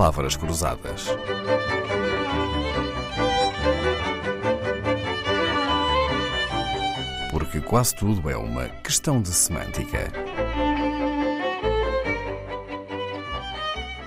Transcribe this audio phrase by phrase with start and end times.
[0.00, 1.08] palavras cruzadas.
[7.30, 10.10] Porque quase tudo é uma questão de semântica.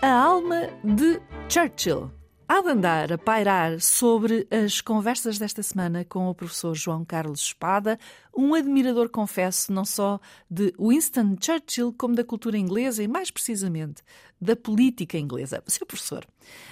[0.00, 1.20] A alma de
[1.50, 2.23] Churchill.
[2.54, 7.40] Há de andar a pairar sobre as conversas desta semana com o professor João Carlos
[7.40, 7.98] Espada,
[8.32, 14.04] um admirador, confesso, não só de Winston Churchill, como da cultura inglesa e, mais precisamente,
[14.40, 15.64] da política inglesa.
[15.66, 16.24] Seu professor,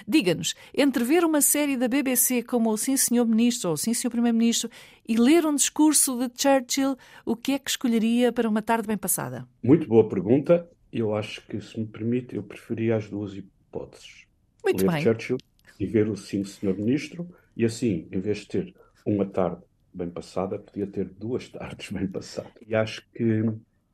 [0.06, 3.92] diga-nos, entre ver uma série da BBC como o Sim Senhor Ministro ou o Sim
[3.92, 4.70] Senhor Primeiro-Ministro
[5.04, 8.96] e ler um discurso de Churchill, o que é que escolheria para uma tarde bem
[8.96, 9.48] passada?
[9.60, 10.64] Muito boa pergunta.
[10.92, 14.26] Eu acho que, se me permite, eu preferia as duas hipóteses.
[14.62, 15.02] Muito ler bem.
[15.02, 15.38] Churchill
[15.78, 19.62] e ver o Sim Senhor Ministro, e assim, em vez de ter uma tarde
[19.92, 22.52] bem passada, podia ter duas tardes bem passadas.
[22.66, 23.44] E acho que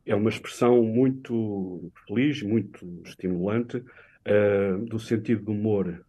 [0.07, 3.83] é uma expressão muito feliz, muito estimulante,
[4.25, 6.05] eh, do sentido do humor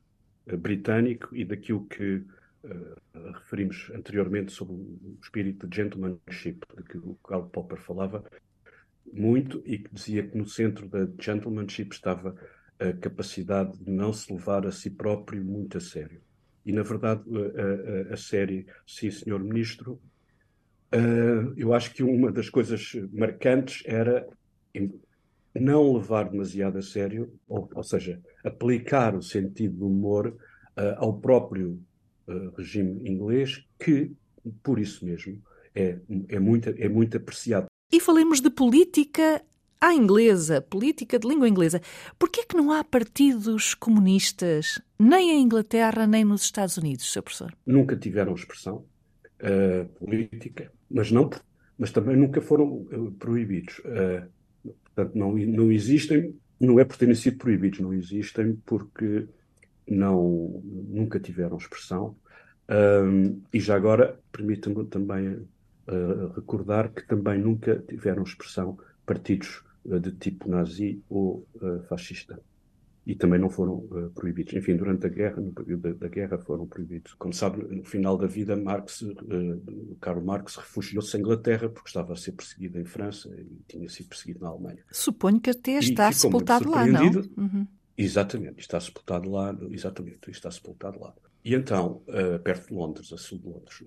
[0.48, 2.24] eh, britânico e daquilo que
[2.64, 2.96] eh,
[3.34, 8.24] referimos anteriormente sobre o espírito de gentlemanship, de que o Karl Popper falava
[9.12, 12.36] muito e que dizia que no centro da gentlemanship estava
[12.80, 16.22] a capacidade de não se levar a si próprio muito a sério.
[16.66, 20.00] E, na verdade, a, a- a série Sim, Senhor Ministro,
[20.92, 21.00] eh,
[21.58, 24.28] eu acho que uma das coisas marcantes era
[25.54, 30.36] não levar demasiado a sério, ou, ou seja, aplicar o sentido do humor
[30.78, 31.82] eh, ao próprio
[32.28, 34.12] eh, regime inglês, que,
[34.64, 35.42] por isso mesmo,
[35.74, 35.98] é,
[36.30, 37.66] é, muito, é muito apreciado.
[37.92, 39.42] E falemos de política
[39.82, 41.82] à inglesa, política de língua inglesa.
[42.18, 47.12] Por que é que não há partidos comunistas nem em Inglaterra nem nos Estados Unidos,
[47.12, 47.22] Sr.
[47.22, 47.54] Professor?
[47.66, 48.86] nunca tiveram expressão
[49.40, 51.30] eh, política, mas não,
[51.78, 53.82] mas também nunca foram eh, proibidos.
[53.86, 54.28] Eh,
[54.64, 59.28] portanto, não, não existem, não é por terem sido proibidos, não existem porque
[59.88, 62.16] não, nunca tiveram expressão.
[63.52, 65.44] E já agora, permita-me também
[66.36, 72.40] recordar que também nunca tiveram expressão partidos de tipo nazi ou eh, fascista
[73.10, 74.54] e também não foram eh, proibidos.
[74.54, 77.16] Enfim, durante a guerra, no período da, guerra, foram proibidos.
[77.16, 82.14] Como sabe, no final da vida, Marx, eh, Karl Marx refugiou-se à Inglaterra porque estava
[82.14, 84.84] a ser perseguido em França e tinha sido perseguido na Alemanha.
[84.92, 87.10] Suponho que até está sepultado lá, não?
[87.36, 87.68] Uhum.
[87.98, 91.12] Exatamente, está sepultado lá, exatamente, está sepultado lá.
[91.44, 93.84] E então, eh, perto de Londres, a sul de Londres,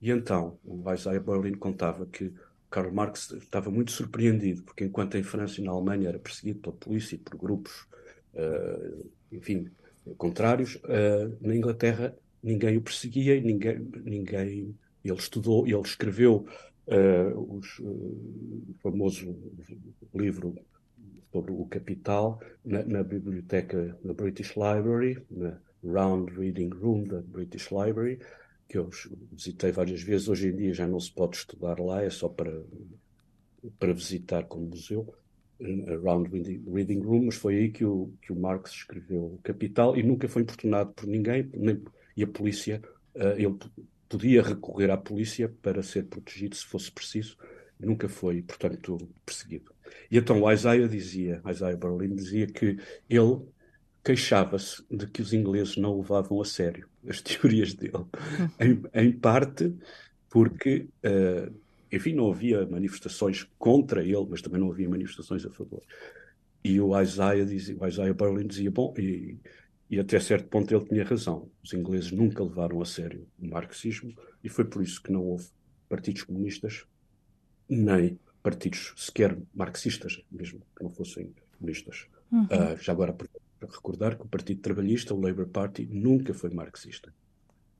[0.00, 2.32] e então o Isaiah Berlin contava que
[2.70, 6.76] Karl Marx estava muito surpreendido, porque enquanto em França e na Alemanha era perseguido pela
[6.76, 7.86] polícia e por grupos,
[8.34, 8.94] eh,
[9.32, 9.68] enfim,
[10.16, 16.46] contrários, eh, na Inglaterra ninguém o perseguia e ninguém, ninguém ele estudou, ele escreveu
[16.86, 19.36] eh, os, o famoso
[20.14, 20.54] livro
[21.32, 27.70] sobre o Capital na, na biblioteca da British Library, na Round Reading Room da British
[27.70, 28.20] Library,
[28.70, 28.88] que eu
[29.32, 30.28] visitei várias vezes.
[30.28, 32.62] Hoje em dia já não se pode estudar lá, é só para,
[33.80, 35.12] para visitar como museu.
[35.60, 39.94] A Round Reading, Room, mas foi aí que o, que o Marx escreveu o Capital
[39.94, 41.82] e nunca foi importunado por ninguém, nem,
[42.16, 42.80] e a polícia,
[43.14, 43.58] eh, ele
[44.08, 47.36] podia recorrer à polícia para ser protegido se fosse preciso,
[47.78, 49.74] nunca foi, portanto, perseguido.
[50.10, 53.42] E então o Isaiah dizia, Isaiah Berlin dizia que ele
[54.02, 58.04] queixava-se de que os ingleses não levavam a sério as teorias dele,
[58.60, 59.74] em, em parte
[60.28, 61.50] porque, eh,
[61.90, 65.82] enfim, não havia manifestações contra ele, mas também não havia manifestações a favor.
[66.62, 69.38] E o Isaiah, dizia, o Isaiah Berlin dizia, bom, e,
[69.90, 74.14] e até certo ponto ele tinha razão, os ingleses nunca levaram a sério o marxismo
[74.44, 75.48] e foi por isso que não houve
[75.88, 76.84] partidos comunistas,
[77.68, 82.06] nem partidos sequer marxistas, mesmo que não fossem comunistas.
[82.50, 83.26] Ah, já agora, para
[83.70, 87.12] recordar que o Partido Trabalhista, o Labour Party, nunca foi marxista,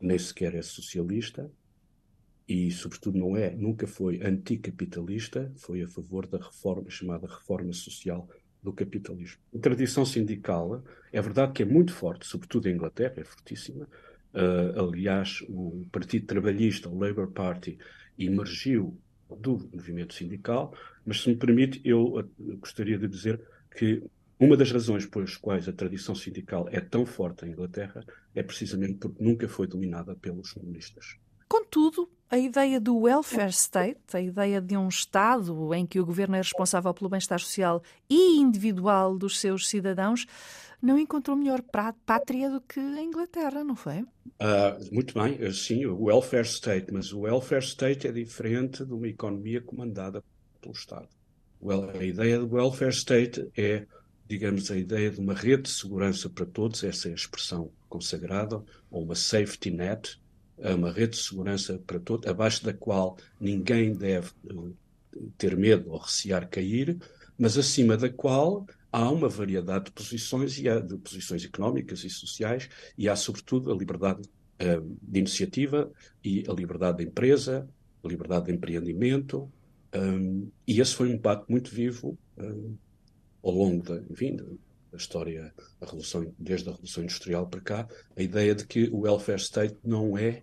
[0.00, 1.50] nem sequer é socialista
[2.48, 8.28] e, sobretudo, não é, nunca foi anticapitalista, foi a favor da reforma, chamada reforma social
[8.62, 9.40] do capitalismo.
[9.54, 10.82] A tradição sindical
[11.12, 13.86] é verdade que é muito forte, sobretudo em Inglaterra, é fortíssima.
[14.34, 17.78] Ah, aliás, o Partido Trabalhista, o Labour Party,
[18.18, 18.98] emergiu
[19.38, 20.74] do movimento sindical,
[21.06, 22.24] mas se me permite, eu ah,
[22.58, 23.40] gostaria de dizer
[23.76, 24.02] que
[24.40, 28.02] uma das razões pelas quais a tradição sindical é tão forte em Inglaterra
[28.34, 31.16] é precisamente porque nunca foi dominada pelos comunistas.
[31.46, 36.36] Contudo, a ideia do welfare state, a ideia de um Estado em que o governo
[36.36, 40.24] é responsável pelo bem-estar social e individual dos seus cidadãos,
[40.80, 41.60] não encontrou melhor
[42.06, 44.06] pátria do que a Inglaterra, não foi?
[44.38, 48.94] Ah, muito bem, eh, sim, o welfare state, mas o welfare state é diferente de
[48.94, 50.24] uma economia comandada
[50.62, 51.08] pelo Estado.
[51.62, 53.86] Well, a ideia do welfare state é
[54.30, 58.62] digamos, a ideia de uma rede de segurança para todos, essa é a expressão consagrada,
[58.88, 60.20] ou uma safety net,
[60.58, 64.54] é uma rede de segurança para todos, abaixo da qual ninguém deve eh,
[65.36, 66.96] ter medo ou recear cair,
[67.36, 72.10] mas acima da qual há uma variedade de posições, e há, de posições económicas e
[72.10, 74.20] sociais, e há, sobretudo, a liberdade
[74.62, 75.90] uh, de iniciativa
[76.22, 77.68] e a liberdade de empresa,
[78.04, 79.50] a liberdade de empreendimento,
[79.92, 82.76] um, e esse foi um debate muito vivo um,
[83.42, 88.54] ao longo da, enfim, da história, revolução, desde a Revolução Industrial para cá, a ideia
[88.54, 90.42] de que o welfare state não é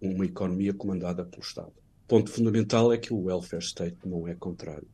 [0.00, 1.72] uma economia comandada pelo Estado.
[2.04, 4.86] O ponto fundamental é que o welfare state não é contrário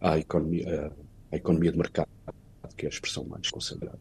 [0.00, 0.92] à economia,
[1.30, 2.08] à economia de mercado,
[2.76, 3.98] que é a expressão mais consagrada.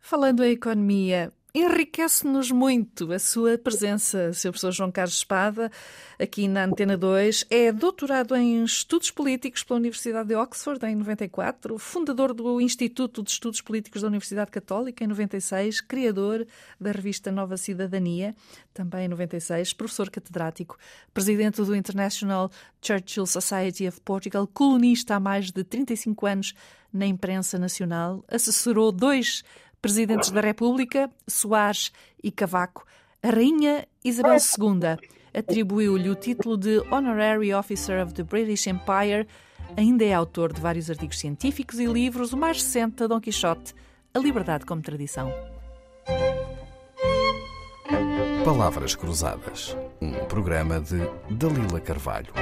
[0.00, 4.50] Falando em economia, Enriquece-nos muito a sua presença, Sr.
[4.50, 5.72] Professor João Carlos Espada,
[6.18, 7.46] aqui na Antena 2.
[7.48, 13.30] É doutorado em Estudos Políticos pela Universidade de Oxford em 94, fundador do Instituto de
[13.30, 16.46] Estudos Políticos da Universidade Católica em 96, criador
[16.78, 18.36] da revista Nova Cidadania,
[18.74, 20.76] também em 96, professor catedrático,
[21.14, 22.50] presidente do International
[22.82, 26.54] Churchill Society of Portugal, colunista há mais de 35 anos
[26.92, 29.42] na imprensa nacional, assessorou dois
[29.86, 32.84] presidentes da República, Soares e Cavaco,
[33.22, 34.98] a Rainha Isabel II
[35.32, 39.28] atribuiu-lhe o título de Honorary Officer of the British Empire.
[39.76, 43.74] Ainda é autor de vários artigos científicos e livros, o mais recente a Dom Quixote,
[44.12, 45.32] A Liberdade como Tradição.
[48.44, 50.98] Palavras Cruzadas, um programa de
[51.30, 52.32] Dalila Carvalho.